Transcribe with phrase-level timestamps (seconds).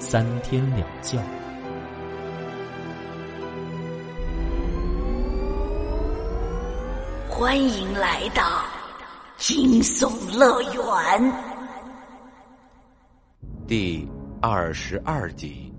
[0.00, 1.18] 三天两觉。
[7.28, 8.64] 欢迎来到
[9.36, 11.32] 惊悚乐园
[13.68, 14.08] 第
[14.40, 15.70] 二十二集。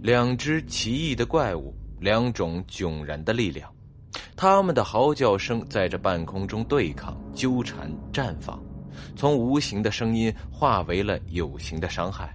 [0.00, 3.70] 两只奇异的怪物，两种迥然的力量。
[4.34, 8.58] 他们的嚎叫声在这半空中对抗、纠缠、绽放，
[9.14, 12.34] 从无形的声音化为了有形的伤害。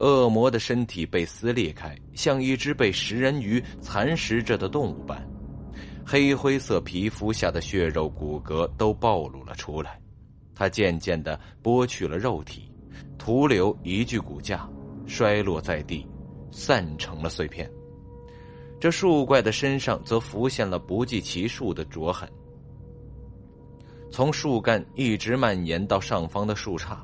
[0.00, 5.24] 恶魔的身体被撕裂开，像一只被食人鱼蚕食着的动物般，
[6.04, 10.00] 黑灰色皮肤下的血肉骨骼都暴露了出来。
[10.54, 12.70] 他渐渐的剥去了肉体，
[13.18, 14.68] 徒留一具骨架，
[15.06, 16.06] 摔落在地，
[16.50, 17.70] 散成了碎片。
[18.80, 22.26] 这树怪的身上则浮现了不计其数的灼痕，
[24.10, 26.96] 从树干一直蔓延到上方的树杈，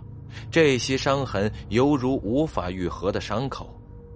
[0.51, 3.69] 这些伤痕犹如无法愈合的伤口，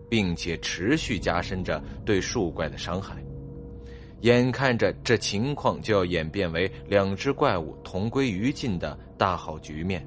[0.09, 3.17] 并且持续加深着对树怪的伤害。
[4.23, 10.07] 眼看着这情况就要演变为两只怪物同归于尽的大好局面，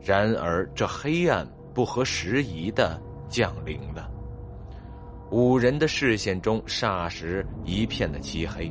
[0.00, 4.10] 然而这黑暗不合时宜的降临了。
[5.30, 8.70] 五人的视线中霎时一片的漆黑，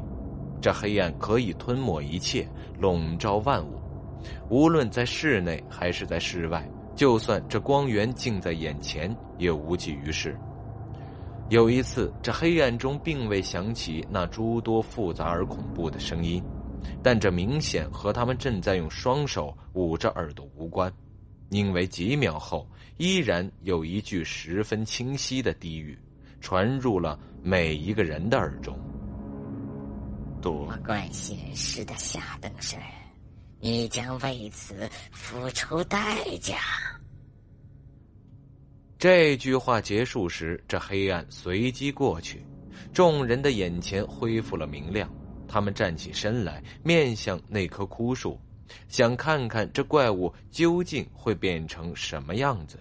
[0.62, 2.48] 这黑暗可以吞没一切，
[2.78, 3.81] 笼罩万物。
[4.50, 10.38] 无论在室内还是在室外，就算这光源近在眼前，也无济于事。
[11.50, 16.44] 有一次，这黑暗中并未响起那诸多复杂而恐怖的声音，
[17.04, 20.92] 但这明显和他们正在用双手捂着耳朵无关，
[21.50, 22.68] 因为几秒后，
[22.98, 25.98] 依然有一句十分清晰的低语。
[26.44, 28.76] 传入了每一个人的耳中。
[30.42, 32.80] 多管闲事的下等生，
[33.62, 36.58] 你将为此付出代价。
[38.98, 42.44] 这句话结束时，这黑暗随即过去，
[42.92, 45.08] 众人的眼前恢复了明亮。
[45.48, 48.40] 他们站起身来，面向那棵枯树，
[48.88, 52.80] 想看看这怪物究竟会变成什么样子。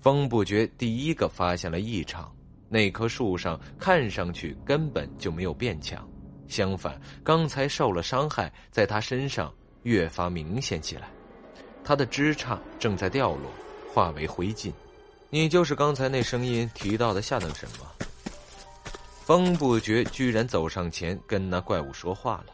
[0.00, 2.30] 风不觉第一个发现了异常。
[2.68, 6.06] 那棵树上看上去根本就没有变强，
[6.46, 9.52] 相反，刚才受了伤害，在他身上
[9.82, 11.08] 越发明显起来。
[11.84, 13.50] 他的枝杈正在掉落，
[13.92, 14.72] 化为灰烬。
[15.30, 17.90] 你就是刚才那声音提到的下等神吗？
[19.24, 22.52] 风不觉居然走上前跟那怪物说话了。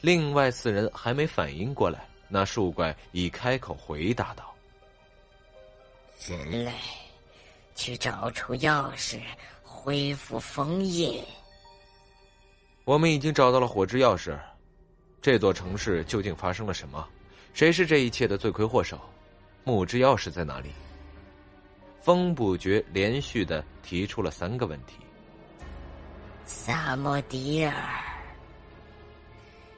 [0.00, 4.54] 另外四人还没反应过来，那树怪已开口回答道
[6.26, 6.72] ：“人类。”
[7.74, 9.20] 去找出钥匙，
[9.64, 11.20] 恢复封印。
[12.84, 14.38] 我们已经找到了火之钥匙。
[15.24, 17.08] 这座城市究竟发生了什么？
[17.54, 19.00] 谁是这一切的罪魁祸首？
[19.64, 20.68] 木之钥匙在哪里？
[22.02, 24.98] 风不觉连续的提出了三个问题。
[26.44, 27.72] 萨摩迪尔，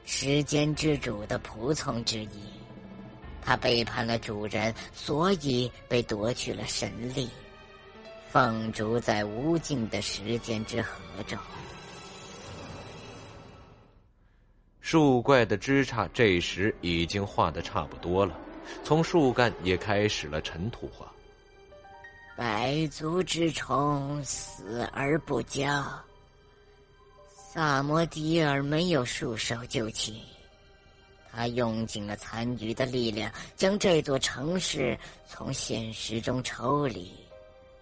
[0.03, 2.51] 时间之主的仆从之一，
[3.41, 7.29] 他背叛了主人，所以被夺去了神力。
[8.29, 10.91] 放逐在无尽的时间之河
[11.25, 11.39] 中。
[14.89, 18.39] 树怪的枝杈这时已经化的差不多了，
[18.85, 21.11] 从树干也开始了尘土化。
[22.37, 25.85] 百足之虫，死而不僵。
[27.35, 30.15] 萨摩迪尔没有束手就擒，
[31.33, 34.97] 他用尽了残余的力量，将这座城市
[35.27, 37.11] 从现实中抽离。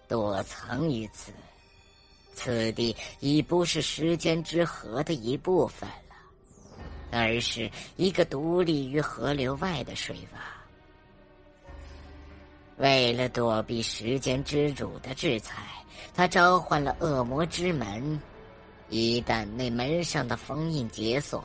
[0.08, 1.30] 躲藏于此，
[2.34, 5.88] 此地已不是时间之河的一部分，
[7.10, 10.38] 而是一个独立于河流外的水洼。
[12.78, 15.62] 为了躲避时间之主的制裁，
[16.14, 18.20] 他召唤了恶魔之门。
[18.88, 21.42] 一旦那门上的封印解锁，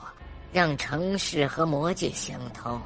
[0.51, 2.79] 让城市和魔界相通，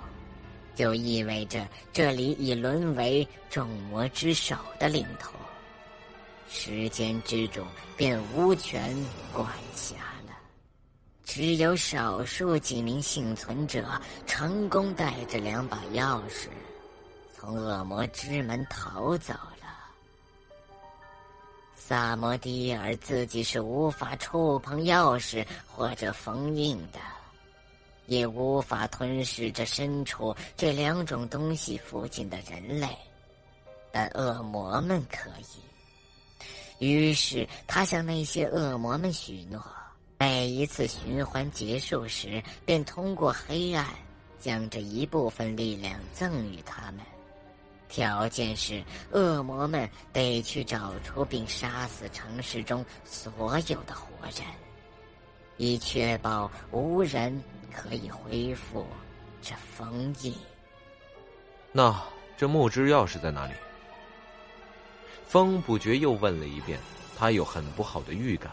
[0.76, 5.32] 就意味着这里已沦为众魔之首的领头。
[6.48, 7.64] 时间之主
[7.98, 8.96] 便无权
[9.34, 9.96] 管辖，
[11.26, 16.48] 只有少数几名幸存者成功带着两把钥匙，
[17.36, 19.66] 从恶魔之门逃走了。
[21.76, 27.00] 萨摩迪尔自己是无法触碰钥匙或者封印的，
[28.06, 32.88] 也无法吞噬这身处这两种东西附近的人类，
[33.92, 36.86] 但恶魔们可以。
[36.86, 39.64] 于是他向那些恶魔们许诺，
[40.28, 43.86] 每一次循环结束时，便通过黑暗
[44.40, 47.02] 将这一部分力量赠予他们。
[47.88, 53.32] 条件是，恶魔们得去找出并杀死城市中所
[53.68, 54.44] 有的活人，
[55.58, 57.40] 以确保无人
[57.72, 58.84] 可以恢复
[59.44, 60.34] 这封印。
[61.72, 62.04] 那
[62.36, 63.54] 这木质钥匙在哪里？
[65.28, 66.80] 风不觉又问了一遍。
[67.16, 68.52] 他有很不好的预感，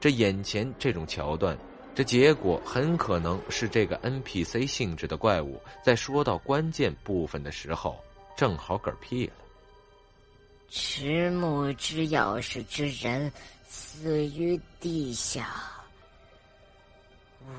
[0.00, 1.56] 这眼前这种桥段，
[1.94, 8.02] 这结果很可能是这个 NPC 性质的怪物在说到关键部分的时候。
[8.36, 9.32] 正好嗝屁了。
[10.70, 13.30] 迟暮之钥匙之人
[13.68, 15.50] 死于地下，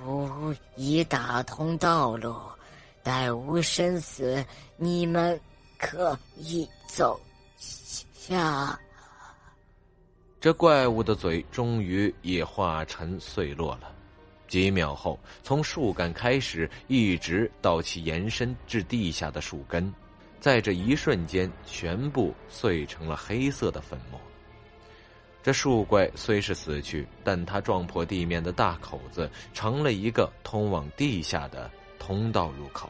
[0.04, 2.36] 吾已打通道路，
[3.04, 4.44] 待吾身死，
[4.76, 5.40] 你们
[5.78, 7.20] 可以走
[7.70, 8.80] 下。
[10.42, 13.94] 这怪物的嘴终于也化成碎落了。
[14.48, 19.94] 几秒后，从树干开始，一直到其延伸至地下的树根。
[20.40, 24.20] 在这一瞬间，全部碎成了黑色的粉末。
[25.44, 32.90] 这树怪虽是死去，但它撞破地面的大口子，成了一个通往地下的通道入口。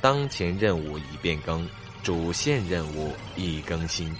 [0.00, 1.68] 当前任务已变更，
[2.02, 4.10] 主线任务已更新。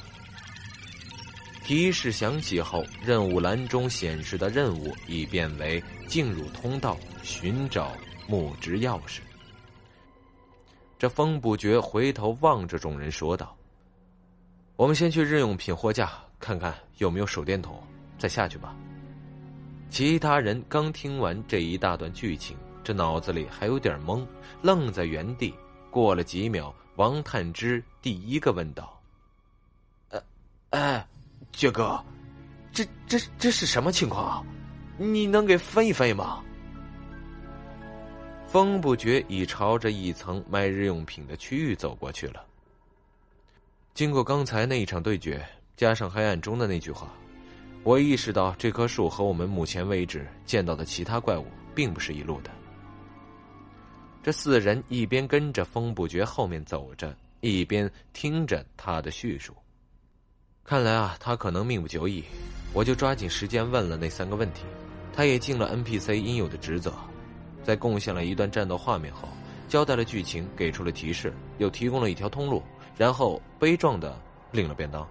[1.70, 7.93] 提示响起后，任务栏中显示的任务已变为进入通道，寻找
[8.26, 9.20] 木质钥匙。
[10.99, 13.56] 这风不觉回头望着众人说道
[14.75, 17.81] ：“我们先去日用品货架看看有没有手电筒，
[18.19, 18.75] 再下去吧。”
[19.90, 24.26] 其他人刚听完这一大段剧情，这脑子里还有点懵，
[24.61, 25.55] 愣在原地。
[25.88, 29.00] 过了几秒，王探之第一个问道
[30.11, 30.20] ：“呃，
[30.70, 31.06] 哎，
[31.60, 32.02] 爵哥，
[32.72, 34.42] 这这这是什么情况？
[34.96, 36.42] 你能给分一分吗？”
[38.48, 42.46] 风不觉已朝着一层卖日用品的区域走过去了。
[43.92, 45.46] 经过刚才那一场对决，
[45.76, 47.12] 加上黑暗中的那句话，
[47.82, 52.50] 我意识到这棵树和我们目前为止见到的其他怪物并不是一路的。
[54.22, 59.54] 这四人一边跟着风不觉后面走着，一边听着他的叙述。
[60.64, 62.24] 看来啊，他可能命不久矣。
[62.72, 64.62] 我就抓紧时间问了那三个问题，
[65.12, 66.94] 他也尽了 NPC 应有的职责。
[67.64, 69.28] 在贡献了一段战斗画面后，
[69.68, 72.62] 交代了剧情，给出了提示，又提供了一条通路，
[72.96, 74.16] 然后悲壮的
[74.52, 75.06] 领了便当。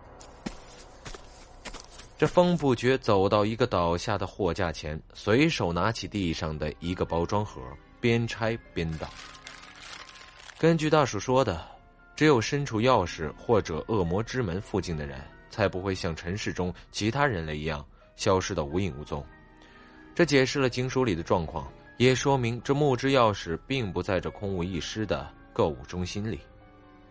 [2.18, 7.62] 这风不觉走到一个倒下的货架前，随手拿起地上的一个包装盒，
[8.00, 9.08] 边拆边道
[10.58, 11.66] ：“根据大叔说的，
[12.16, 17.86] 只有身处钥匙或者恶魔之门附近的人，才不会像尘世中其他人类一样
[18.16, 19.26] 消失的无影无踪。”
[20.16, 21.68] 这解释了经书里的状况。
[22.00, 26.40] 也说明这木质钥匙并不在这空无一失的购物中心里。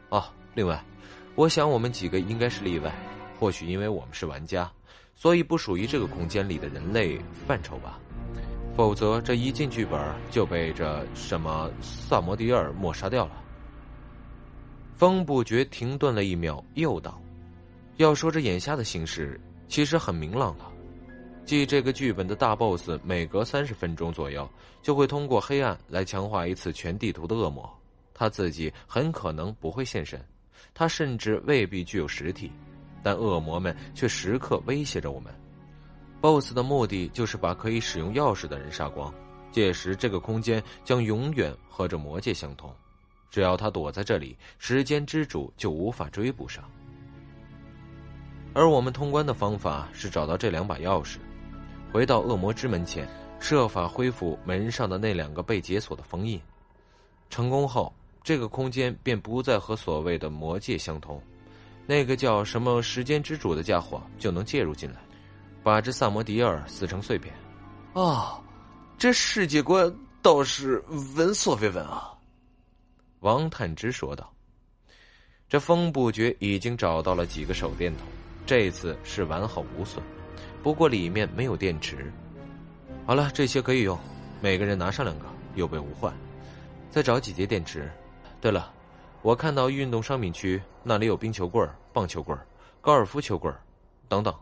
[0.08, 0.24] 哦，
[0.54, 0.82] 另外，
[1.34, 2.90] 我想我们几个应该是例外，
[3.38, 4.72] 或许因为我们是玩家，
[5.14, 8.00] 所以不属于这个空间里的人类范畴吧。
[8.74, 13.44] 否则，这一进剧本就被这什么萨摩迪尔抹杀掉了。
[14.96, 17.20] 风不觉停顿了一秒，又道
[17.98, 20.72] ：“要说这眼下的形势，其实很明朗了。”
[21.44, 24.48] 即这个剧本的大 boss 每隔三十分钟左右
[24.82, 27.68] 就会通过黑暗来强化一次全地图的恶魔，
[28.12, 30.22] 他自己很可能不会现身，
[30.74, 32.52] 他甚至未必具有实体，
[33.02, 35.34] 但恶魔们却时刻威胁着我们。
[36.20, 39.12] boss 的目的就是把可以使用钥匙的人杀光，
[39.50, 42.70] 届时这个空间将永远和这魔界相通，
[43.30, 46.62] 只要他躲在这里，时间之主就无法追捕上。
[48.58, 51.18] 而我们通关的方法是找到这两把钥匙。
[51.92, 56.42] 回到恶魔之门前，设法恢复门上的那两个被解锁的封印。
[57.30, 61.22] 成功后，这个空间便不再和所谓的魔界相通，
[61.86, 64.98] 那个叫什么时间之主的家伙就能介入进来，
[65.62, 67.32] 把这萨摩迪尔撕成碎片。
[67.92, 68.42] 哦，
[68.98, 70.82] 这世界观倒是
[71.14, 72.12] 闻所未闻啊！
[73.20, 74.28] 王探之说道。
[75.48, 78.04] 这风不觉已经找到了几个手电筒，
[78.48, 80.02] 这次是完好无损。
[80.62, 82.10] 不过里面没有电池。
[83.04, 83.98] 好了，这些可以用，
[84.40, 86.10] 每个人拿上两个，有备无患。
[86.90, 87.92] 再找几节电池。
[88.40, 88.72] 对了，
[89.20, 92.38] 我看到运动商品区那里有冰球棍、棒球棍、
[92.80, 93.54] 高尔夫球棍，
[94.08, 94.34] 等等，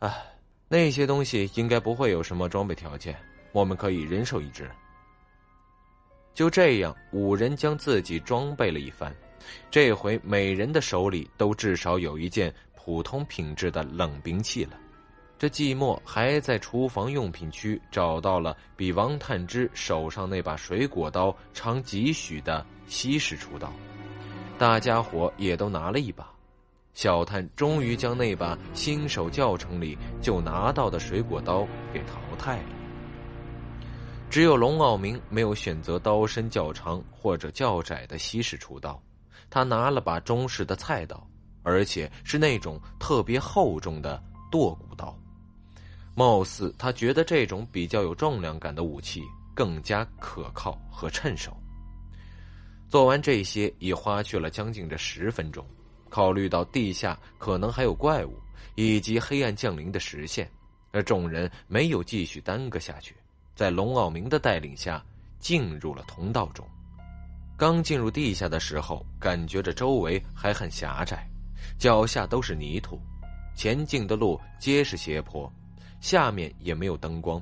[0.00, 0.14] 哎，
[0.68, 3.16] 那些东西应该不会有什么装备条件，
[3.52, 4.70] 我们可以人手一只。
[6.34, 9.10] 就这样，五人将自己装备了一番，
[9.70, 14.72] 这回每人的手里都至少有一件普通品质的冷兵器了。
[15.38, 23.72] 这季末还在厨房用品区找到了比王探之手上那把水果刀长几许的西式厨刀，
[24.58, 26.28] 大家伙也都拿了一把。
[26.92, 32.68] 小探终于将那把新手教程里就拿到的水果刀给淘汰了。
[34.28, 39.00] 只有龙傲明没有选择刀身较长或者较窄的西式厨刀，
[39.48, 41.26] 他拿了把中式的菜刀，
[41.62, 45.16] 而且是那种特别厚重的剁骨刀。
[46.14, 49.22] 貌似他觉得这种比较有重量感的武器
[49.54, 51.56] 更加可靠和趁手。
[52.88, 55.66] 做完这些，已花去了将近这十分钟。
[56.10, 58.34] 考虑到地下可能还有怪物
[58.74, 60.46] 以及黑暗降临的实现，
[60.90, 63.16] 而众人没有继续耽搁下去，
[63.54, 65.02] 在龙傲明的带领下
[65.38, 66.68] 进入了通道中。
[67.56, 71.26] 刚进入地下的时候，感觉着周围还很狭窄，
[71.78, 73.00] 脚下都是泥土，
[73.54, 75.50] 前进的路皆是斜坡。
[76.00, 77.40] 下面也没有灯光，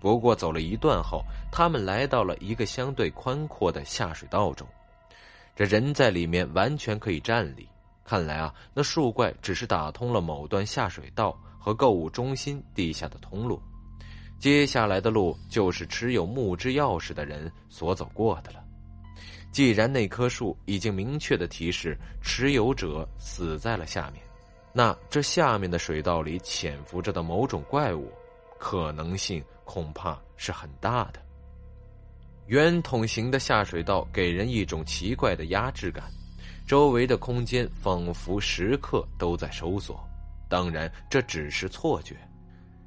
[0.00, 4.66] 不过走了一段后，他们来到了一个相对宽阔的下水道中。
[5.54, 7.68] 这人在里面完全可以站立。
[8.02, 13.60] 看来啊，那树怪只是打通了某段下水道和购物中心地下的通路。
[14.38, 18.59] 接下来的路就是持有木质钥匙的人所走过的了。
[19.52, 24.22] 既然那棵树已经明确的提示持有者死在了下面。
[24.72, 28.12] 那这下面的水道里潜伏着的某种怪物，
[28.58, 31.20] 可能性恐怕是很大的。
[32.46, 36.04] 圆筒形的下水道给人一种奇怪的压制感，
[36.66, 39.98] 周围的空间仿佛时刻都在收缩。
[40.48, 42.16] 当然，这只是错觉，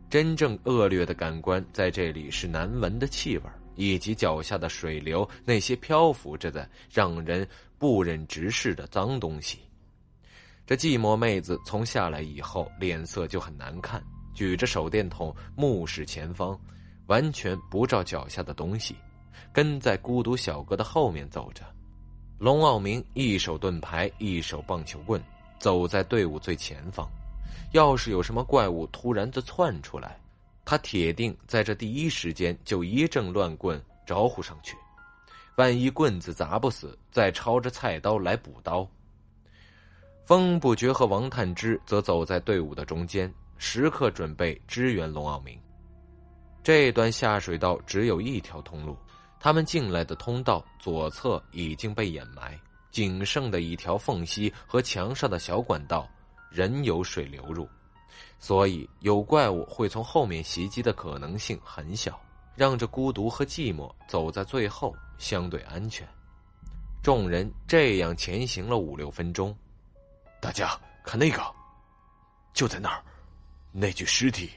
[0.10, 3.44] 真正恶劣的感官在这里是难闻的气味，
[3.76, 9.60] 以及脚下的水流那些漂浮着的让人不忍直视的脏东西。
[10.66, 14.02] 这寂寞妹子从下来以后，脸色就很难看，
[14.34, 16.58] 举着手电筒目视前方，
[17.08, 18.96] 完全不照脚下的东西，
[19.52, 21.64] 跟在孤独小哥的后面走着。
[22.40, 25.22] 龙傲明一手盾牌，一手棒球棍，
[25.60, 27.08] 走在队伍最前方。
[27.74, 30.18] 要是有什么怪物突然的窜出来，
[30.66, 34.76] 他铁定在这第一时间就一阵乱棍招呼上去。
[35.56, 38.90] 万一棍子砸不死，再抄着菜刀来补刀。
[40.26, 45.60] 风不觉和王探之则走在队伍的中间，时刻准备支援龙傲明。
[46.64, 48.98] 这段下水道只有一条通路，
[49.40, 52.58] 他们进来的通道左侧已经被掩埋，
[52.90, 56.10] 仅剩的一条缝隙和墙上的小管道
[56.50, 57.68] 仍有水流入，
[58.40, 62.20] 所以有怪物会从后面袭击的可能性很小，
[62.56, 66.08] 让这孤独和寂寞走在最后相对安全。
[67.02, 69.56] 众人这样前行了五六分钟。
[70.42, 71.42] 大家看那个，
[72.54, 73.02] 就在那儿，
[73.72, 74.50] 那具尸体。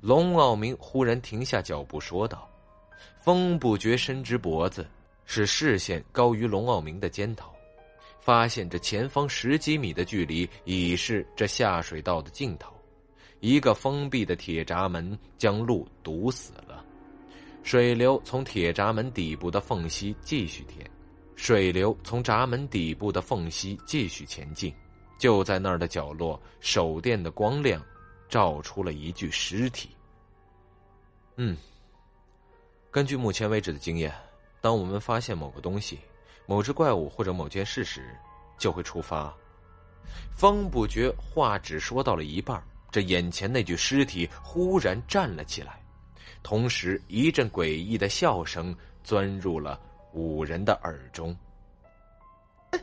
[0.00, 2.48] 龙傲明忽然停下脚步说道
[3.20, 4.88] ：“风不觉伸直脖子，
[5.26, 7.51] 使视线高于龙傲明的肩头，
[8.22, 12.72] 发现这前方十几米的距离已是这下水道的尽头，
[13.40, 16.84] 一个封闭的铁闸门将路堵死了，
[17.64, 20.88] 水流从铁闸门底部的缝隙继续填。”
[21.34, 24.72] 水流从闸门底部的缝隙继续前进，
[25.18, 27.84] 就在那儿的角落，手电的光亮
[28.28, 29.88] 照出了一具尸体。
[31.36, 31.56] 嗯，
[32.92, 34.14] 根据目前为止的经验，
[34.60, 35.98] 当我们发现某个东西、
[36.46, 38.16] 某只怪物或者某件事时，
[38.58, 39.32] 就会触发。
[40.30, 45.82] 方不觉话只说到了一半，这眼前那具尸体忽然站了起来，
[46.42, 49.80] 同时一阵诡异的笑声钻入了。
[50.14, 51.34] 五人的耳中，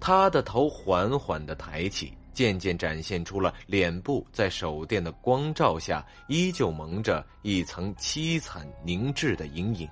[0.00, 9.88] 他的头缓缓的抬起，渐渐展现出了脸部在手电的光照下依旧蒙着一层凄惨凝滞的阴影，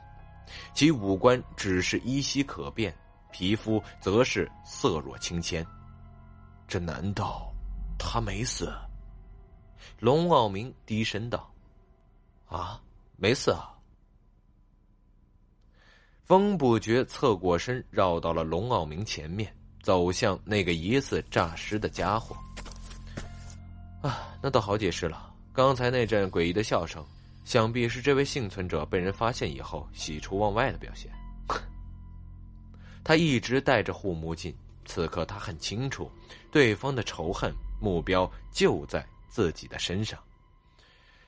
[0.74, 2.94] 其五官只是依稀可辨，
[3.32, 5.66] 皮肤则是色若青铅。
[6.68, 7.50] 这难道
[7.98, 8.70] 他没死？
[9.98, 11.50] 龙傲明低声道
[12.44, 12.78] ：“啊，
[13.16, 13.70] 没死啊。”
[16.24, 22.34] 风不觉侧过身，绕到了龙傲明前面，走向那个疑似诈尸的家伙。
[24.00, 27.04] 啊，那倒好解释了，刚才那阵诡异的笑声，
[27.44, 31.12] 想必是这位幸存者被人发现以后喜出望外的表现。
[33.04, 34.54] 他一直戴着护目镜，
[34.86, 36.10] 此刻他很清楚，
[36.50, 40.18] 对方的仇恨目标就在自己的身上。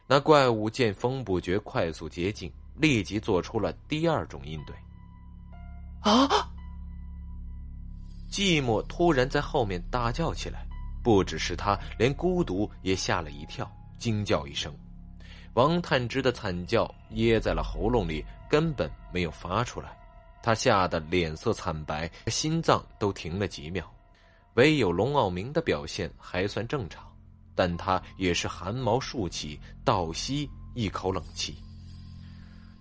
[0.07, 4.75] 那怪物见风不觉快速接近，立即做出了第二种应对。
[6.01, 6.51] 啊！
[8.37, 10.67] 寂寞突然在后面大叫起来，
[11.03, 13.67] 不只是他，连孤独也吓了一跳，
[13.99, 14.71] 惊叫一声。
[15.55, 19.89] 王探之的惨叫噎在了喉咙里，根本没有发出来。
[20.43, 23.91] 他吓得脸色惨白，心脏都停了几秒。
[24.57, 27.03] 唯有龙傲明的表现还算正常。
[27.55, 31.57] 但他也是汗毛竖起，倒吸一口冷气。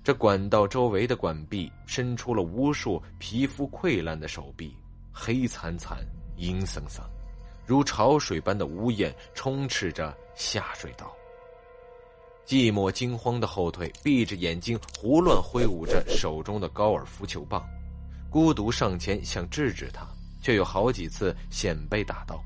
[0.04, 4.76] 这管道周围的管壁伸出了无数皮肤溃烂的手臂，
[5.18, 6.06] 黑惨惨、
[6.36, 7.02] 阴森森，
[7.66, 11.16] 如潮水般的污焰充斥着下水道。
[12.46, 17.66] 寂寞惊慌的后退，闭着眼睛胡乱挥舞着手中的高尔夫球棒。
[18.30, 20.06] 孤独上前想制止他，
[20.44, 22.44] 却有好几次险被打到。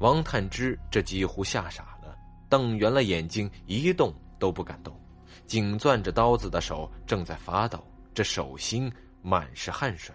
[0.00, 2.16] 王探之这几乎吓傻了，
[2.48, 4.98] 瞪圆了眼睛，一动都不敢动，
[5.46, 7.78] 紧攥着刀子的手正在发抖，
[8.14, 8.90] 这手心
[9.22, 10.14] 满是汗水。